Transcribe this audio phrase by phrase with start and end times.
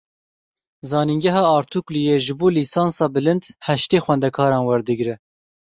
[0.89, 5.15] Zanîngeha Artûklûyê ji bo lîsansa bilind heştê xwendekaran werdigre.